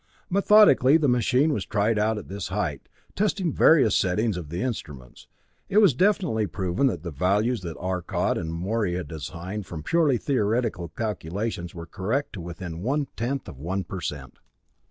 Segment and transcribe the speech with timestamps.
[0.31, 5.27] Methodically the machine was tried out at this height, testing various settings of the instruments.
[5.69, 10.17] It was definitely proven that the values that Arcot and Morey had assigned from purely
[10.17, 14.39] theoretical calculations were correct to within one tenth of one percent.